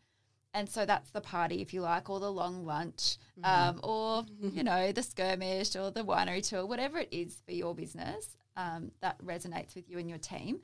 and 0.53 0.69
so 0.69 0.85
that's 0.85 1.11
the 1.11 1.21
party, 1.21 1.61
if 1.61 1.73
you 1.73 1.81
like, 1.81 2.09
or 2.09 2.19
the 2.19 2.31
long 2.31 2.65
lunch, 2.65 3.17
mm-hmm. 3.39 3.45
um, 3.45 3.79
or 3.83 4.25
you 4.41 4.63
know 4.63 4.91
the 4.91 5.03
skirmish, 5.03 5.75
or 5.75 5.91
the 5.91 6.03
winery 6.03 6.47
tour, 6.47 6.65
whatever 6.65 6.99
it 6.99 7.09
is 7.11 7.41
for 7.45 7.51
your 7.51 7.75
business 7.75 8.37
um, 8.57 8.91
that 9.01 9.23
resonates 9.23 9.75
with 9.75 9.89
you 9.89 9.97
and 9.97 10.09
your 10.09 10.17
team. 10.17 10.59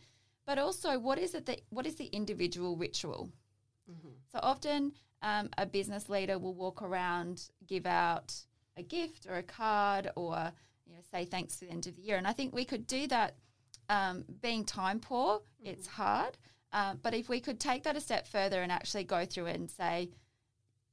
But 0.46 0.60
also, 0.60 1.00
what 1.00 1.18
is 1.18 1.34
it 1.34 1.46
that 1.48 1.62
what 1.70 1.86
is 1.86 1.96
the 1.96 2.06
individual 2.06 2.76
ritual? 2.78 3.30
So 4.32 4.40
often, 4.42 4.94
um, 5.22 5.50
a 5.58 5.66
business 5.66 6.10
leader 6.10 6.38
will 6.38 6.54
walk 6.54 6.82
around, 6.82 7.50
give 7.68 7.86
out 7.86 8.34
a 8.78 8.84
gift 8.84 9.28
or 9.30 9.38
a 9.38 9.44
card, 9.44 10.12
or 10.16 10.52
you 10.86 10.94
know, 10.94 11.00
say 11.12 11.26
thanks 11.26 11.58
to 11.58 11.66
the 11.66 11.72
end 11.72 11.88
of 11.88 11.96
the 11.96 12.02
year. 12.02 12.18
And 12.18 12.28
I 12.28 12.34
think 12.34 12.54
we 12.54 12.66
could 12.66 12.88
do 12.88 13.08
that. 13.08 13.36
Um, 13.88 14.26
being 14.42 14.66
time 14.66 15.00
poor, 15.00 15.42
it's 15.64 15.86
hard. 15.86 16.40
Um, 16.76 17.00
but 17.02 17.14
if 17.14 17.30
we 17.30 17.40
could 17.40 17.60
take 17.60 17.84
that 17.84 17.96
a 17.96 18.02
step 18.02 18.28
further 18.28 18.62
and 18.62 18.70
actually 18.70 19.06
go 19.06 19.26
through 19.26 19.46
it 19.46 19.56
and 19.56 19.72
say, 19.72 20.10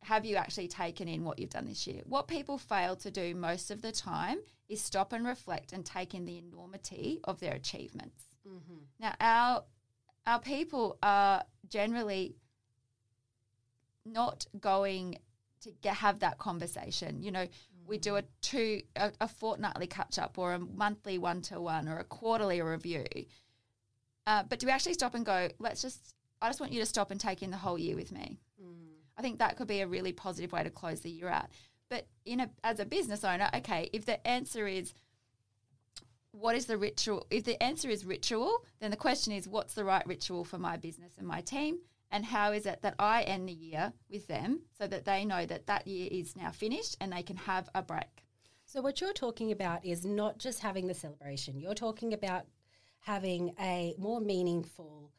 have 0.05 0.25
you 0.25 0.37
actually 0.37 0.69
taken 0.69 1.09
in 1.09 1.25
what 1.25 1.41
you've 1.41 1.51
done 1.51 1.67
this 1.67 1.89
year? 1.89 2.03
What 2.07 2.29
people 2.29 2.57
fail 2.57 2.95
to 2.97 3.11
do 3.11 3.35
most 3.35 3.73
of 3.73 3.83
the 3.83 3.91
time 3.91 4.39
is 4.69 4.81
stop 4.81 5.13
and 5.13 5.27
reflect 5.27 5.73
and 5.73 5.85
take 5.85 6.15
in 6.15 6.25
the 6.25 6.39
enormity 6.39 7.21
of 7.25 7.41
their 7.41 7.55
achievements. 7.55 8.23
Now, 9.01 9.15
our 9.21 9.65
our 10.25 10.41
people 10.41 10.99
are 11.03 11.43
generally 11.69 12.37
not 14.05 14.47
going 14.61 15.19
to 15.63 15.71
get, 15.83 15.95
have 15.95 16.21
that 16.21 16.39
conversation. 16.39 17.23
You 17.25 17.33
know, 17.33 17.47
we 17.87 17.99
do 17.99 18.17
a 18.17 18.23
two 18.41 18.83
a, 18.95 19.11
a 19.21 19.27
fortnightly 19.27 19.89
catch 19.89 20.17
up 20.19 20.39
or 20.39 20.55
a 20.55 20.61
monthly 20.61 21.19
one 21.19 21.43
to 21.43 21.61
one 21.61 21.89
or 21.89 21.99
a 21.99 22.05
quarterly 22.05 22.63
review. 22.63 23.05
Uh, 24.27 24.43
but 24.49 24.59
do 24.59 24.67
we 24.67 24.73
actually 24.73 24.95
stop 24.95 25.15
and 25.15 25.27
go? 25.27 25.49
Let's 25.59 25.83
just. 25.83 26.15
I 26.41 26.49
just 26.49 26.61
want 26.61 26.73
you 26.73 26.81
to 26.81 26.87
stop 26.87 27.13
and 27.13 27.21
take 27.21 27.43
in 27.43 27.53
the 27.53 27.57
whole 27.57 27.79
year 27.79 27.95
with 27.95 28.11
me. 28.11 28.41
I 29.17 29.23
think 29.23 29.39
that 29.39 29.57
could 29.57 29.69
be 29.69 29.81
a 29.81 29.87
really 29.87 30.13
positive 30.13 30.53
way 30.53 30.65
to 30.65 30.71
close 30.71 31.01
the 31.01 31.11
year 31.11 31.29
out. 31.29 31.47
But 31.89 32.07
in 32.25 32.41
a 32.41 32.51
as 32.65 32.81
a 32.81 32.85
business 32.85 33.25
owner, 33.25 33.49
okay, 33.55 33.91
if 33.93 34.07
the 34.07 34.27
answer 34.27 34.67
is 34.67 34.95
what 36.33 36.57
is 36.57 36.67
the 36.67 36.79
ritual? 36.79 37.27
If 37.31 37.45
the 37.45 37.63
answer 37.63 37.91
is 37.91 38.05
ritual, 38.05 38.65
then 38.81 38.91
the 38.91 38.97
question 38.97 39.33
is 39.33 39.47
what's 39.47 39.75
the 39.75 39.85
right 39.85 40.07
ritual 40.07 40.45
for 40.45 40.59
my 40.59 40.77
business 40.77 41.13
and 41.19 41.27
my 41.27 41.43
team? 41.43 41.79
And 42.11 42.25
how 42.25 42.53
is 42.53 42.67
it 42.67 42.83
that 42.83 42.95
I 42.99 43.23
end 43.23 43.49
the 43.49 43.55
year 43.55 43.93
with 44.11 44.27
them 44.27 44.63
so 44.79 44.87
that 44.87 45.05
they 45.05 45.25
know 45.25 45.47
that 45.47 45.67
that 45.67 45.87
year 45.87 46.09
is 46.11 46.37
now 46.37 46.51
finished 46.51 46.97
and 47.01 47.13
they 47.13 47.23
can 47.23 47.37
have 47.37 47.69
a 47.75 47.83
break? 47.83 48.25
So, 48.65 48.81
what 48.81 49.01
you're 49.01 49.13
talking 49.13 49.53
about 49.53 49.85
is 49.85 50.05
not 50.05 50.39
just 50.39 50.61
having 50.61 50.87
the 50.87 50.95
celebration, 50.95 51.59
you're 51.59 51.75
talking 51.75 52.15
about 52.15 52.47
having 53.03 53.55
a 53.61 53.95
more 53.99 54.21
meaningful 54.21 55.11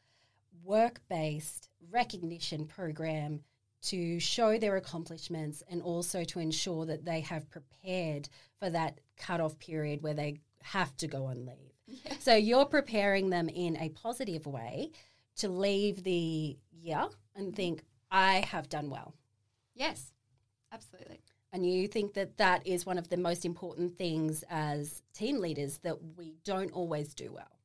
work 0.62 1.00
based 1.08 1.68
recognition 1.90 2.66
program 2.66 3.40
to 3.82 4.18
show 4.18 4.58
their 4.58 4.76
accomplishments 4.76 5.62
and 5.68 5.82
also 5.82 6.24
to 6.24 6.38
ensure 6.38 6.86
that 6.86 7.04
they 7.04 7.20
have 7.20 7.50
prepared 7.50 8.28
for 8.58 8.70
that 8.70 8.98
cut-off 9.18 9.58
period 9.58 10.02
where 10.02 10.14
they 10.14 10.40
have 10.62 10.96
to 10.96 11.06
go 11.06 11.26
on 11.26 11.44
leave. 11.46 12.00
So, 12.20 12.34
you're 12.34 12.64
preparing 12.64 13.28
them 13.28 13.50
in 13.50 13.76
a 13.76 13.90
positive 13.90 14.46
way 14.46 14.90
to 15.36 15.48
leave 15.48 16.02
the 16.02 16.56
year 16.72 17.06
and 17.36 17.48
mm-hmm. 17.48 17.54
think, 17.54 17.82
I 18.10 18.44
have 18.48 18.68
done 18.68 18.88
well. 18.88 19.14
Yes, 19.74 20.12
absolutely. 20.72 21.20
And 21.52 21.66
you 21.66 21.86
think 21.88 22.14
that 22.14 22.38
that 22.38 22.66
is 22.66 22.86
one 22.86 22.96
of 22.96 23.08
the 23.08 23.16
most 23.16 23.44
important 23.44 23.98
things 23.98 24.44
as 24.48 25.02
team 25.12 25.40
leaders 25.40 25.78
that 25.78 25.96
we 26.16 26.36
don't 26.44 26.72
always 26.72 27.12
do 27.12 27.32
well. 27.32 27.58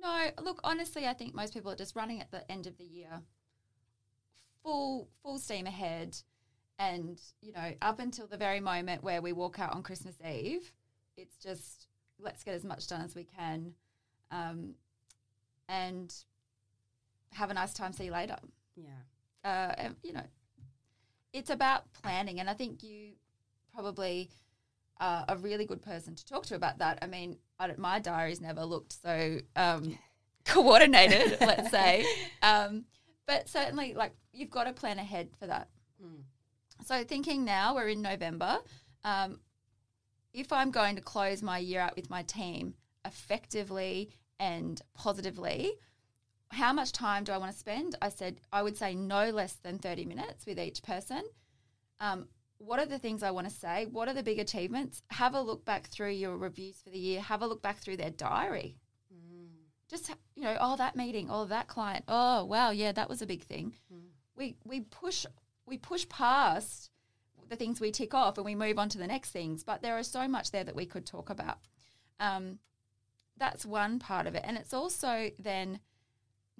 No, 0.00 0.30
look, 0.42 0.60
honestly, 0.64 1.06
I 1.06 1.12
think 1.12 1.34
most 1.34 1.54
people 1.54 1.70
are 1.70 1.76
just 1.76 1.96
running 1.96 2.20
at 2.20 2.30
the 2.30 2.50
end 2.50 2.66
of 2.66 2.76
the 2.78 2.84
year, 2.84 3.22
full 4.62 5.08
full 5.22 5.38
steam 5.38 5.66
ahead, 5.66 6.16
and 6.78 7.20
you 7.40 7.52
know, 7.52 7.74
up 7.82 7.98
until 7.98 8.26
the 8.26 8.36
very 8.36 8.60
moment 8.60 9.02
where 9.02 9.20
we 9.20 9.32
walk 9.32 9.58
out 9.58 9.74
on 9.74 9.82
Christmas 9.82 10.14
Eve, 10.24 10.72
it's 11.16 11.36
just 11.36 11.88
let's 12.20 12.44
get 12.44 12.54
as 12.54 12.64
much 12.64 12.86
done 12.86 13.00
as 13.00 13.14
we 13.14 13.24
can, 13.24 13.74
um, 14.30 14.74
and 15.68 16.14
have 17.32 17.50
a 17.50 17.54
nice 17.54 17.72
time. 17.72 17.92
See 17.92 18.04
you 18.04 18.12
later. 18.12 18.36
Yeah. 18.76 18.90
Uh, 19.44 19.74
and, 19.78 19.96
you 20.02 20.12
know, 20.12 20.26
it's 21.32 21.50
about 21.50 21.92
planning, 21.92 22.40
and 22.40 22.48
I 22.48 22.54
think 22.54 22.82
you 22.82 23.12
probably 23.74 24.30
are 25.00 25.24
a 25.28 25.36
really 25.36 25.64
good 25.64 25.82
person 25.82 26.14
to 26.14 26.26
talk 26.26 26.46
to 26.46 26.54
about 26.54 26.78
that. 26.78 26.98
I 27.02 27.06
mean, 27.06 27.38
I 27.58 27.72
my 27.76 27.98
diary's 27.98 28.40
never 28.40 28.64
looked 28.64 29.00
so 29.02 29.38
um, 29.56 29.98
coordinated, 30.44 31.38
let's 31.40 31.70
say, 31.70 32.04
um, 32.42 32.84
but 33.26 33.48
certainly, 33.48 33.94
like 33.94 34.12
you've 34.32 34.50
got 34.50 34.64
to 34.64 34.72
plan 34.72 34.98
ahead 34.98 35.30
for 35.38 35.46
that. 35.46 35.68
So, 36.84 37.02
thinking 37.04 37.44
now 37.44 37.74
we're 37.74 37.88
in 37.88 38.02
November, 38.02 38.58
um, 39.04 39.40
if 40.32 40.52
I'm 40.52 40.70
going 40.70 40.96
to 40.96 41.02
close 41.02 41.42
my 41.42 41.58
year 41.58 41.80
out 41.80 41.96
with 41.96 42.08
my 42.08 42.22
team 42.22 42.74
effectively 43.04 44.10
and 44.38 44.80
positively, 44.94 45.72
how 46.50 46.72
much 46.72 46.92
time 46.92 47.24
do 47.24 47.32
I 47.32 47.38
want 47.38 47.52
to 47.52 47.58
spend? 47.58 47.96
I 48.00 48.08
said 48.08 48.40
I 48.52 48.62
would 48.62 48.76
say 48.76 48.94
no 48.94 49.30
less 49.30 49.54
than 49.54 49.78
30 49.78 50.04
minutes 50.04 50.46
with 50.46 50.58
each 50.58 50.82
person. 50.82 51.22
Um, 52.00 52.28
what 52.58 52.80
are 52.80 52.86
the 52.86 52.98
things 52.98 53.22
I 53.22 53.30
want 53.30 53.48
to 53.48 53.54
say? 53.54 53.86
What 53.86 54.08
are 54.08 54.14
the 54.14 54.22
big 54.22 54.38
achievements? 54.38 55.02
Have 55.10 55.34
a 55.34 55.40
look 55.40 55.64
back 55.64 55.86
through 55.88 56.10
your 56.10 56.36
reviews 56.36 56.80
for 56.82 56.90
the 56.90 56.98
year. 56.98 57.20
Have 57.20 57.42
a 57.42 57.46
look 57.46 57.62
back 57.62 57.78
through 57.78 57.96
their 57.96 58.10
diary. 58.10 58.76
Just 59.88 60.10
you 60.34 60.42
know, 60.42 60.56
oh 60.60 60.76
that 60.76 60.96
meeting, 60.96 61.28
oh 61.30 61.46
that 61.46 61.66
client, 61.66 62.04
oh 62.08 62.44
wow, 62.44 62.70
yeah, 62.70 62.92
that 62.92 63.08
was 63.08 63.22
a 63.22 63.26
big 63.26 63.42
thing. 63.42 63.74
We 64.36 64.56
we 64.64 64.80
push 64.80 65.24
we 65.66 65.78
push 65.78 66.06
past 66.08 66.90
the 67.48 67.56
things 67.56 67.80
we 67.80 67.90
tick 67.90 68.12
off 68.12 68.36
and 68.36 68.44
we 68.44 68.54
move 68.54 68.78
on 68.78 68.90
to 68.90 68.98
the 68.98 69.06
next 69.06 69.30
things. 69.30 69.64
But 69.64 69.80
there 69.80 69.98
is 69.98 70.06
so 70.06 70.28
much 70.28 70.50
there 70.50 70.64
that 70.64 70.76
we 70.76 70.84
could 70.84 71.06
talk 71.06 71.30
about. 71.30 71.58
Um, 72.20 72.58
that's 73.38 73.64
one 73.64 73.98
part 73.98 74.26
of 74.26 74.34
it, 74.34 74.42
and 74.44 74.58
it's 74.58 74.74
also 74.74 75.30
then 75.38 75.80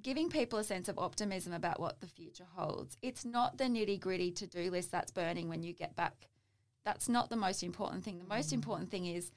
giving 0.02 0.28
people 0.28 0.59
a 0.59 0.64
sense 0.64 0.88
of 0.88 0.99
optimism 0.99 1.52
about 1.52 1.81
what 1.81 2.00
the 2.00 2.07
future 2.07 2.47
holds. 2.55 2.97
It's 3.02 3.25
not 3.25 3.59
the 3.59 3.64
nitty 3.64 4.00
gritty 4.00 4.31
to 4.33 4.47
do 4.47 4.71
list 4.71 4.90
that's 4.90 5.11
burning 5.11 5.49
when 5.49 5.62
you 5.62 5.73
get 5.73 5.97
back. 5.97 6.28
That's 6.85 7.09
not 7.09 7.31
the 7.31 7.37
most 7.37 7.62
important 7.62 8.05
thing. 8.05 8.19
The 8.19 8.35
most 8.35 8.52
important 8.52 8.90
thing 8.90 9.07
is 9.07 9.33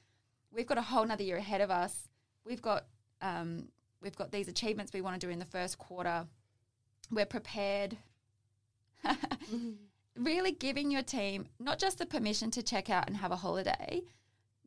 we've 0.51 0.67
got 0.67 0.77
a 0.77 0.83
whole 0.83 1.05
nother 1.05 1.23
year 1.23 1.37
ahead 1.37 1.61
of 1.61 1.71
us. 1.71 2.09
We've 2.45 2.61
got 2.61 2.85
um, 3.21 3.67
we've 4.01 4.15
got 4.15 4.31
these 4.31 4.47
achievements 4.47 4.93
we 4.93 5.01
want 5.01 5.19
to 5.19 5.27
do 5.27 5.31
in 5.31 5.39
the 5.39 5.45
first 5.45 5.77
quarter. 5.77 6.25
We're 7.11 7.25
prepared. 7.25 7.97
really 10.17 10.51
giving 10.51 10.91
your 10.91 11.01
team 11.01 11.47
not 11.59 11.79
just 11.79 11.97
the 11.97 12.05
permission 12.05 12.51
to 12.51 12.63
check 12.63 12.89
out 12.89 13.07
and 13.07 13.17
have 13.17 13.31
a 13.31 13.37
holiday, 13.37 14.01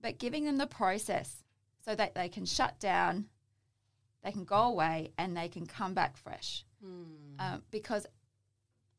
but 0.02 0.18
giving 0.18 0.44
them 0.44 0.58
the 0.58 0.66
process 0.66 1.44
so 1.84 1.94
that 1.94 2.14
they 2.14 2.28
can 2.28 2.44
shut 2.44 2.78
down, 2.80 3.26
they 4.24 4.32
can 4.32 4.44
go 4.44 4.62
away, 4.62 5.12
and 5.18 5.36
they 5.36 5.48
can 5.48 5.66
come 5.66 5.94
back 5.94 6.16
fresh. 6.16 6.64
Um, 7.38 7.62
because 7.70 8.06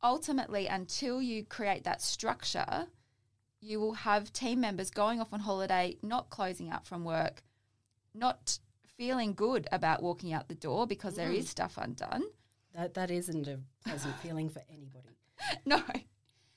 ultimately, 0.04 0.68
until 0.68 1.22
you 1.22 1.44
create 1.44 1.84
that 1.84 2.02
structure, 2.02 2.88
you 3.62 3.80
will 3.80 3.94
have 3.94 4.32
team 4.32 4.62
members 4.62 4.90
going 4.92 5.20
off 5.20 5.34
on 5.34 5.40
holiday, 5.40 5.98
not 6.02 6.30
closing 6.30 6.70
out 6.70 6.86
from 6.86 7.04
work, 7.04 7.44
not 8.14 8.60
feeling 8.98 9.34
good 9.34 9.68
about 9.72 10.02
walking 10.02 10.32
out 10.32 10.48
the 10.48 10.56
door 10.56 10.88
because 10.88 11.16
there 11.16 11.32
is 11.32 11.50
stuff 11.50 11.78
undone. 11.78 12.24
That 12.74 12.94
that 12.94 13.10
isn't 13.12 13.48
a 13.48 13.60
pleasant 13.84 14.16
feeling 14.20 14.50
for 14.50 14.62
anybody. 14.70 15.10
No, 15.66 15.84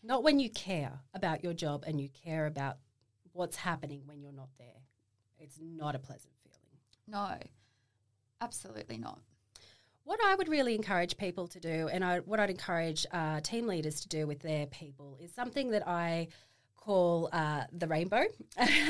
Not 0.05 0.23
when 0.23 0.39
you 0.39 0.51
care 0.51 1.01
about 1.13 1.43
your 1.43 1.53
job 1.53 1.83
and 1.87 2.01
you 2.01 2.09
care 2.11 2.47
about 2.47 2.77
what's 3.33 3.57
happening 3.57 4.03
when 4.07 4.21
you're 4.23 4.33
not 4.33 4.51
there. 4.59 4.83
It's 5.41 5.59
not 5.61 5.95
a 5.97 5.99
pleasant 5.99 6.33
feeling. 6.43 6.79
no, 7.09 7.39
absolutely 8.40 8.99
not. 8.99 9.21
What 10.04 10.21
I 10.25 10.35
would 10.35 10.49
really 10.49 10.75
encourage 10.75 11.18
people 11.18 11.47
to 11.49 11.61
do, 11.61 11.88
and 11.92 12.02
I, 12.02 12.21
what 12.21 12.40
I'd 12.40 12.50
encourage 12.50 13.07
uh, 13.12 13.40
team 13.40 13.66
leaders 13.66 14.00
to 14.00 14.09
do 14.09 14.26
with 14.26 14.40
their 14.40 14.66
people, 14.66 15.18
is 15.21 15.33
something 15.35 15.71
that 15.73 15.87
I 15.87 16.28
call 16.76 17.28
uh, 17.33 17.64
the 17.73 17.87
rainbow. 17.87 18.25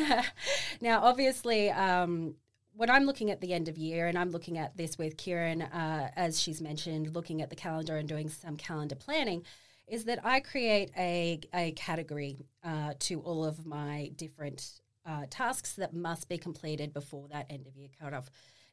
now, 0.81 1.03
obviously, 1.03 1.71
um, 1.71 2.37
when 2.73 2.89
I'm 2.89 3.03
looking 3.03 3.33
at 3.33 3.41
the 3.41 3.53
end 3.53 3.67
of 3.67 3.77
year, 3.77 4.07
and 4.07 4.17
I'm 4.17 4.31
looking 4.31 4.59
at 4.59 4.77
this 4.77 4.97
with 4.97 5.17
Kieran, 5.17 5.63
uh, 5.63 6.11
as 6.15 6.41
she's 6.41 6.61
mentioned, 6.61 7.13
looking 7.13 7.43
at 7.43 7.51
the 7.51 7.57
calendar 7.57 7.97
and 7.97 8.09
doing 8.09 8.29
some 8.29 8.57
calendar 8.57 8.95
planning, 8.95 9.43
is 9.89 10.05
that 10.05 10.25
I 10.25 10.39
create 10.39 10.93
a, 10.97 11.41
a 11.53 11.73
category 11.73 12.47
uh, 12.63 12.93
to 13.01 13.21
all 13.21 13.45
of 13.45 13.67
my 13.67 14.13
different 14.15 14.81
uh, 15.05 15.25
tasks 15.31 15.73
that 15.73 15.93
must 15.93 16.29
be 16.29 16.39
completed 16.39 16.93
before 16.93 17.27
that 17.29 17.47
end 17.51 17.67
of 17.67 17.77
year 17.77 17.89
cutoff. 18.01 18.31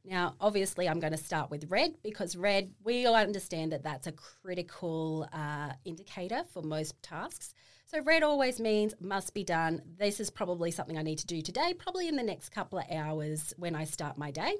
Now, 0.07 0.35
obviously, 0.39 0.87
I'm 0.87 0.99
going 0.99 1.13
to 1.13 1.17
start 1.17 1.49
with 1.49 1.69
red 1.69 1.95
because 2.03 2.35
red, 2.35 2.71
we 2.83 3.07
all 3.07 3.15
understand 3.15 3.71
that 3.71 3.83
that's 3.83 4.05
a 4.05 4.11
critical 4.11 5.27
uh, 5.33 5.71
indicator 5.83 6.43
for 6.53 6.61
most 6.61 7.01
tasks. 7.01 7.55
So, 7.87 8.01
red 8.03 8.21
always 8.21 8.59
means 8.59 8.93
must 8.99 9.33
be 9.33 9.43
done. 9.43 9.81
This 9.97 10.19
is 10.19 10.29
probably 10.29 10.69
something 10.69 10.97
I 10.97 11.01
need 11.01 11.19
to 11.19 11.25
do 11.25 11.41
today, 11.41 11.73
probably 11.73 12.07
in 12.07 12.15
the 12.15 12.23
next 12.23 12.49
couple 12.49 12.77
of 12.79 12.85
hours 12.91 13.53
when 13.57 13.75
I 13.75 13.85
start 13.85 14.17
my 14.17 14.29
day. 14.29 14.53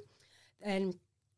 Then 0.63 0.93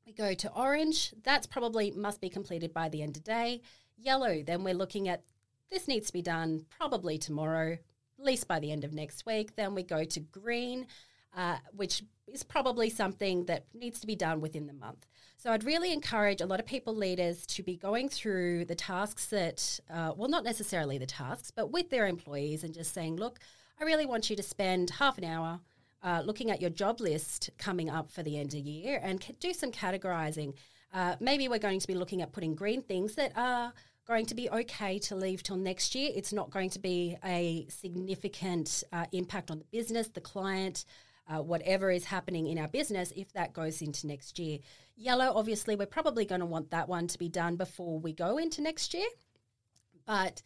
we 0.06 0.14
go 0.14 0.34
to 0.34 0.54
orange, 0.54 1.14
that's 1.24 1.46
probably 1.46 1.92
must 1.92 2.22
be 2.22 2.30
completed 2.30 2.74
by 2.74 2.88
the 2.88 3.04
end 3.04 3.18
of 3.18 3.26
day. 3.26 3.62
Yellow, 3.98 4.42
then 4.42 4.64
we're 4.64 4.74
looking 4.74 5.10
at 5.10 5.24
this 5.70 5.88
needs 5.88 6.08
to 6.08 6.14
be 6.14 6.22
done 6.22 6.66
probably 6.70 7.18
tomorrow, 7.18 7.74
at 7.74 8.26
least 8.26 8.48
by 8.48 8.60
the 8.60 8.72
end 8.72 8.86
of 8.86 8.94
next 8.94 9.26
week. 9.26 9.56
Then 9.58 9.76
we 9.76 9.84
go 9.84 10.06
to 10.06 10.20
green. 10.22 10.88
Uh, 11.36 11.58
which 11.76 12.04
is 12.28 12.44
probably 12.44 12.90
something 12.90 13.46
that 13.46 13.66
needs 13.74 14.00
to 14.00 14.08
be 14.08 14.16
done 14.16 14.42
within 14.42 14.68
the 14.68 14.74
month. 14.74 15.06
So 15.38 15.52
I'd 15.52 15.64
really 15.64 15.94
encourage 15.94 16.42
a 16.42 16.46
lot 16.46 16.60
of 16.60 16.66
people 16.66 16.96
leaders 16.96 17.46
to 17.48 17.64
be 17.64 17.78
going 17.78 18.10
through 18.10 18.66
the 18.66 18.76
tasks 18.76 19.28
that, 19.28 19.80
uh, 19.90 20.14
well, 20.16 20.30
not 20.30 20.44
necessarily 20.44 20.98
the 20.98 21.06
tasks, 21.06 21.52
but 21.52 21.72
with 21.72 21.90
their 21.90 22.08
employees 22.08 22.64
and 22.64 22.74
just 22.74 22.94
saying, 22.94 23.18
look, 23.18 23.40
I 23.80 23.84
really 23.84 24.06
want 24.06 24.30
you 24.30 24.36
to 24.36 24.44
spend 24.44 24.90
half 24.90 25.18
an 25.18 25.24
hour 25.24 25.60
uh, 26.04 26.24
looking 26.26 26.50
at 26.52 26.60
your 26.60 26.70
job 26.70 27.00
list 27.00 27.52
coming 27.58 27.90
up 27.90 28.12
for 28.12 28.24
the 28.24 28.38
end 28.38 28.54
of 28.54 28.60
year 28.60 29.00
and 29.02 29.24
do 29.40 29.54
some 29.54 29.72
categorizing. 29.72 30.54
Uh, 30.94 31.16
maybe 31.20 31.48
we're 31.48 31.60
going 31.60 31.80
to 31.80 31.88
be 31.88 31.96
looking 31.96 32.22
at 32.22 32.32
putting 32.32 32.56
green 32.56 32.82
things 32.82 33.16
that 33.16 33.32
are 33.36 33.74
going 34.08 34.26
to 34.26 34.36
be 34.36 34.50
okay 34.50 34.98
to 34.98 35.16
leave 35.16 35.44
till 35.44 35.58
next 35.58 35.94
year. 35.94 36.12
It's 36.16 36.32
not 36.32 36.50
going 36.50 36.70
to 36.72 36.80
be 36.80 37.18
a 37.24 37.68
significant 37.70 38.84
uh, 38.94 39.06
impact 39.12 39.52
on 39.52 39.60
the 39.60 39.66
business, 39.66 40.08
the 40.08 40.22
client, 40.22 40.86
uh, 41.28 41.42
whatever 41.42 41.92
is 41.92 42.06
happening 42.06 42.48
in 42.48 42.58
our 42.58 42.68
business 42.68 43.12
if 43.16 43.32
that 43.34 43.54
goes 43.54 43.82
into 43.82 44.08
next 44.08 44.40
year. 44.40 44.60
Yellow, 44.96 45.34
obviously, 45.36 45.76
we're 45.76 45.86
probably 45.86 46.26
going 46.26 46.42
to 46.42 46.46
want 46.46 46.72
that 46.72 46.90
one 46.90 47.08
to 47.08 47.20
be 47.20 47.30
done 47.30 47.56
before 47.56 48.00
we 48.00 48.14
go 48.14 48.38
into 48.38 48.62
next 48.62 48.94
year. 48.94 49.08
But 50.06 50.42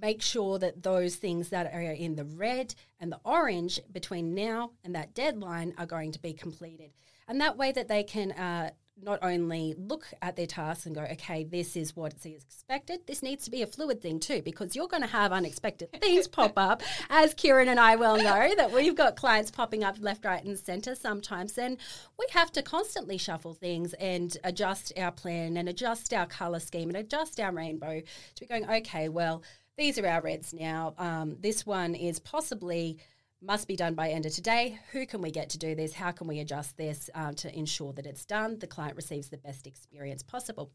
make 0.00 0.22
sure 0.22 0.58
that 0.58 0.82
those 0.82 1.16
things 1.16 1.48
that 1.48 1.72
are 1.72 1.80
in 1.80 2.16
the 2.16 2.24
red 2.24 2.74
and 3.00 3.10
the 3.10 3.20
orange 3.24 3.80
between 3.90 4.34
now 4.34 4.72
and 4.84 4.94
that 4.94 5.14
deadline 5.14 5.74
are 5.78 5.86
going 5.86 6.12
to 6.12 6.20
be 6.20 6.32
completed. 6.32 6.92
And 7.28 7.40
that 7.40 7.56
way 7.56 7.72
that 7.72 7.88
they 7.88 8.04
can 8.04 8.32
uh, 8.32 8.70
not 9.00 9.18
only 9.22 9.74
look 9.76 10.06
at 10.22 10.36
their 10.36 10.46
tasks 10.46 10.86
and 10.86 10.94
go, 10.94 11.02
okay, 11.02 11.44
this 11.44 11.76
is 11.76 11.94
what 11.94 12.14
is 12.24 12.42
expected. 12.44 13.00
This 13.06 13.22
needs 13.22 13.44
to 13.44 13.50
be 13.50 13.62
a 13.62 13.66
fluid 13.66 14.00
thing 14.00 14.18
too, 14.18 14.42
because 14.42 14.74
you're 14.74 14.88
going 14.88 15.02
to 15.02 15.08
have 15.08 15.32
unexpected 15.32 15.92
things 16.00 16.26
pop 16.26 16.54
up. 16.56 16.82
As 17.10 17.34
Kieran 17.34 17.68
and 17.68 17.78
I 17.78 17.96
well 17.96 18.16
know, 18.16 18.54
that 18.56 18.72
we've 18.72 18.96
got 18.96 19.16
clients 19.16 19.50
popping 19.50 19.84
up 19.84 19.96
left, 20.00 20.24
right, 20.24 20.42
and 20.42 20.58
centre 20.58 20.94
sometimes. 20.94 21.58
And 21.58 21.76
we 22.18 22.26
have 22.32 22.50
to 22.52 22.62
constantly 22.62 23.18
shuffle 23.18 23.54
things 23.54 23.92
and 23.94 24.36
adjust 24.44 24.92
our 24.96 25.12
plan 25.12 25.56
and 25.56 25.68
adjust 25.68 26.12
our 26.14 26.26
colour 26.26 26.60
scheme 26.60 26.88
and 26.88 26.96
adjust 26.96 27.38
our 27.38 27.52
rainbow 27.52 28.00
to 28.00 28.40
be 28.40 28.46
going, 28.46 28.68
okay, 28.68 29.08
well, 29.08 29.42
these 29.76 29.98
are 29.98 30.06
our 30.06 30.22
reds 30.22 30.54
now. 30.54 30.94
Um, 30.96 31.36
this 31.40 31.66
one 31.66 31.94
is 31.94 32.18
possibly 32.18 32.98
must 33.42 33.68
be 33.68 33.76
done 33.76 33.94
by 33.94 34.08
end 34.08 34.26
of 34.26 34.34
today. 34.34 34.78
Who 34.92 35.06
can 35.06 35.20
we 35.20 35.30
get 35.30 35.50
to 35.50 35.58
do 35.58 35.74
this? 35.74 35.94
How 35.94 36.10
can 36.10 36.26
we 36.26 36.40
adjust 36.40 36.76
this 36.76 37.10
uh, 37.14 37.32
to 37.32 37.56
ensure 37.56 37.92
that 37.92 38.06
it's 38.06 38.24
done? 38.24 38.58
The 38.58 38.66
client 38.66 38.96
receives 38.96 39.28
the 39.28 39.36
best 39.36 39.66
experience 39.66 40.22
possible. 40.22 40.72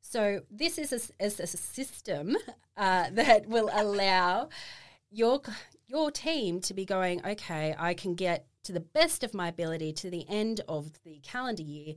So 0.00 0.42
this 0.50 0.78
is 0.78 0.92
a, 0.92 1.24
is 1.24 1.40
a 1.40 1.46
system 1.46 2.36
uh, 2.76 3.06
that 3.12 3.48
will 3.48 3.70
allow 3.72 4.48
your 5.10 5.40
your 5.88 6.10
team 6.10 6.60
to 6.60 6.74
be 6.74 6.84
going. 6.84 7.24
Okay, 7.24 7.74
I 7.78 7.94
can 7.94 8.14
get 8.14 8.46
to 8.64 8.72
the 8.72 8.80
best 8.80 9.22
of 9.22 9.34
my 9.34 9.48
ability 9.48 9.92
to 9.92 10.10
the 10.10 10.26
end 10.28 10.60
of 10.68 10.90
the 11.04 11.20
calendar 11.22 11.62
year, 11.62 11.94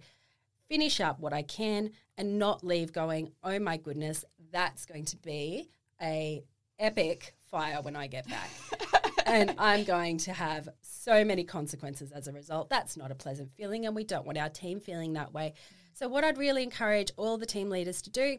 finish 0.67 0.99
up 0.99 1.19
what 1.19 1.33
I 1.33 1.41
can, 1.41 1.91
and 2.17 2.37
not 2.37 2.63
leave 2.63 2.93
going. 2.93 3.31
Oh 3.43 3.57
my 3.59 3.77
goodness, 3.77 4.25
that's 4.51 4.85
going 4.85 5.05
to 5.05 5.17
be 5.17 5.69
a 6.01 6.43
epic 6.77 7.35
fire 7.49 7.81
when 7.81 7.95
I 7.95 8.07
get 8.07 8.27
back. 8.27 8.49
and 9.25 9.55
I'm 9.57 9.83
going 9.83 10.17
to 10.19 10.33
have 10.33 10.69
so 10.81 11.23
many 11.23 11.43
consequences 11.43 12.11
as 12.11 12.27
a 12.27 12.31
result. 12.31 12.69
That's 12.69 12.97
not 12.97 13.11
a 13.11 13.15
pleasant 13.15 13.51
feeling, 13.53 13.85
and 13.85 13.95
we 13.95 14.03
don't 14.03 14.25
want 14.25 14.38
our 14.38 14.49
team 14.49 14.79
feeling 14.79 15.13
that 15.13 15.33
way. 15.33 15.53
So, 15.93 16.07
what 16.07 16.23
I'd 16.23 16.38
really 16.38 16.63
encourage 16.63 17.11
all 17.17 17.38
the 17.38 17.45
team 17.45 17.69
leaders 17.69 18.01
to 18.03 18.09
do 18.09 18.38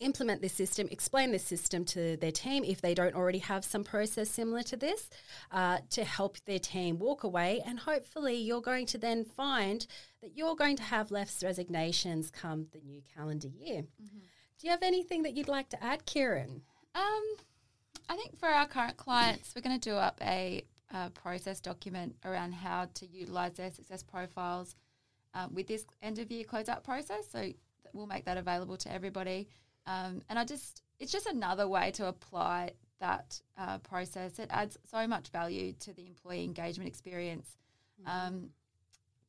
implement 0.00 0.40
this 0.40 0.52
system, 0.52 0.88
explain 0.90 1.32
this 1.32 1.42
system 1.42 1.84
to 1.84 2.16
their 2.18 2.30
team 2.30 2.62
if 2.64 2.80
they 2.80 2.94
don't 2.94 3.14
already 3.14 3.38
have 3.38 3.64
some 3.64 3.82
process 3.82 4.30
similar 4.30 4.62
to 4.62 4.76
this 4.76 5.10
uh, 5.50 5.78
to 5.90 6.04
help 6.04 6.36
their 6.46 6.58
team 6.58 6.98
walk 6.98 7.24
away. 7.24 7.60
And 7.66 7.80
hopefully, 7.80 8.36
you're 8.36 8.60
going 8.60 8.86
to 8.86 8.98
then 8.98 9.24
find 9.24 9.86
that 10.22 10.36
you're 10.36 10.56
going 10.56 10.76
to 10.76 10.82
have 10.82 11.10
less 11.10 11.42
resignations 11.42 12.30
come 12.30 12.66
the 12.72 12.80
new 12.80 13.02
calendar 13.14 13.48
year. 13.48 13.82
Mm-hmm. 13.82 14.18
Do 14.58 14.66
you 14.66 14.70
have 14.70 14.82
anything 14.82 15.22
that 15.22 15.36
you'd 15.36 15.48
like 15.48 15.68
to 15.70 15.82
add, 15.82 16.04
Kieran? 16.04 16.62
Um, 16.94 17.24
I 18.08 18.16
think 18.16 18.38
for 18.38 18.48
our 18.48 18.66
current 18.66 18.96
clients, 18.96 19.52
we're 19.54 19.62
going 19.62 19.78
to 19.78 19.90
do 19.90 19.96
up 19.96 20.18
a, 20.22 20.64
a 20.92 21.10
process 21.10 21.60
document 21.60 22.16
around 22.24 22.52
how 22.52 22.88
to 22.94 23.06
utilize 23.06 23.52
their 23.54 23.70
success 23.70 24.02
profiles 24.02 24.74
um, 25.34 25.54
with 25.54 25.66
this 25.66 25.84
end 26.02 26.18
of 26.18 26.30
year 26.30 26.44
closeout 26.44 26.82
process. 26.82 27.28
So 27.30 27.52
we'll 27.92 28.06
make 28.06 28.24
that 28.24 28.38
available 28.38 28.76
to 28.78 28.92
everybody. 28.92 29.48
Um, 29.86 30.22
and 30.28 30.38
I 30.38 30.44
just, 30.44 30.82
it's 30.98 31.12
just 31.12 31.26
another 31.26 31.68
way 31.68 31.90
to 31.92 32.06
apply 32.06 32.72
that 33.00 33.40
uh, 33.58 33.78
process. 33.78 34.38
It 34.38 34.48
adds 34.50 34.78
so 34.90 35.06
much 35.06 35.28
value 35.28 35.72
to 35.80 35.92
the 35.92 36.06
employee 36.06 36.44
engagement 36.44 36.88
experience, 36.88 37.56
mm-hmm. 38.00 38.26
um, 38.26 38.48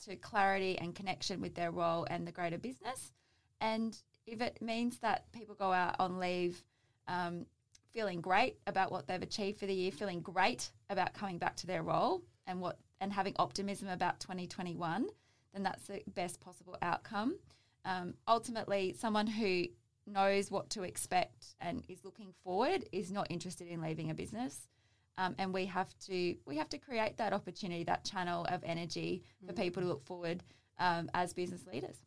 to 0.06 0.16
clarity 0.16 0.78
and 0.78 0.96
connection 0.96 1.42
with 1.42 1.54
their 1.54 1.72
role 1.72 2.08
and 2.10 2.26
the 2.26 2.32
greater 2.32 2.58
business. 2.58 3.12
And 3.60 3.98
if 4.26 4.42
it 4.42 4.62
means 4.62 5.00
that 5.00 5.32
people 5.34 5.56
go 5.56 5.74
out 5.74 5.98
on 6.00 6.18
leave 6.18 6.64
um, 7.08 7.46
feeling 7.94 8.22
great 8.22 8.58
about 8.68 8.92
what 8.92 9.08
they've 9.08 9.22
achieved 9.22 9.60
for 9.60 9.66
the 9.66 9.74
year, 9.74 9.92
feeling 9.92 10.22
great 10.22 10.72
about 10.90 11.14
coming 11.14 11.38
back 11.38 11.56
to 11.58 11.68
their 11.68 11.84
role 11.84 12.22
and 12.48 12.60
what 12.62 12.78
and 13.02 13.14
having 13.14 13.34
optimism 13.40 13.88
about 13.88 14.20
2021, 14.20 15.08
then 15.54 15.64
that's 15.64 15.88
the 15.88 16.02
best 16.16 16.42
possible 16.42 16.78
outcome. 16.82 17.38
Um, 17.86 18.14
ultimately, 18.28 18.94
someone 19.00 19.26
who 19.26 19.66
knows 20.06 20.52
what 20.52 20.70
to 20.72 20.84
expect 20.84 21.56
and 21.62 21.84
is 21.88 22.04
looking 22.04 22.34
forward 22.44 22.86
is 22.92 23.12
not 23.12 23.28
interested 23.30 23.68
in 23.68 23.82
leaving 23.82 24.12
a 24.12 24.14
business. 24.14 24.68
Um, 25.18 25.36
and 25.38 25.54
we 25.54 25.66
have 25.66 25.94
to 26.08 26.36
we 26.46 26.58
have 26.58 26.70
to 26.70 26.78
create 26.78 27.18
that 27.18 27.34
opportunity, 27.34 27.84
that 27.86 28.06
channel 28.06 28.46
of 28.46 28.64
energy 28.64 29.24
for 29.46 29.54
mm-hmm. 29.54 29.62
people 29.62 29.84
to 29.84 29.88
look 29.88 30.06
forward 30.06 30.44
um, 30.78 31.10
as 31.14 31.34
business 31.34 31.66
leaders. 31.72 31.98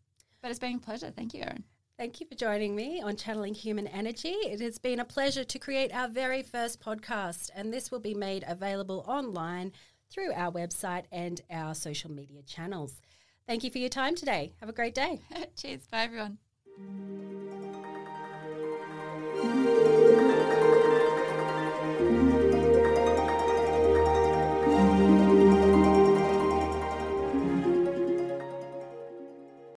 But 0.40 0.50
it's 0.50 0.58
been 0.58 0.76
a 0.76 0.78
pleasure. 0.78 1.10
Thank 1.14 1.34
you, 1.34 1.42
Erin. 1.42 1.64
Thank 1.98 2.20
you 2.20 2.26
for 2.26 2.34
joining 2.34 2.74
me 2.74 3.00
on 3.02 3.16
Channeling 3.16 3.54
Human 3.54 3.86
Energy. 3.86 4.30
It 4.30 4.60
has 4.60 4.78
been 4.78 4.98
a 4.98 5.04
pleasure 5.04 5.44
to 5.44 5.58
create 5.58 5.94
our 5.94 6.08
very 6.08 6.42
first 6.42 6.80
podcast, 6.80 7.50
and 7.54 7.72
this 7.72 7.90
will 7.90 8.00
be 8.00 8.14
made 8.14 8.44
available 8.48 9.04
online 9.06 9.72
through 10.10 10.32
our 10.32 10.50
website 10.50 11.04
and 11.12 11.40
our 11.50 11.74
social 11.74 12.10
media 12.10 12.42
channels. 12.42 13.00
Thank 13.46 13.62
you 13.62 13.70
for 13.70 13.78
your 13.78 13.88
time 13.88 14.14
today. 14.14 14.52
Have 14.60 14.68
a 14.68 14.72
great 14.72 14.94
day. 14.94 15.20
Cheers. 15.56 15.86
Bye, 15.90 16.08
everyone. 16.08 16.38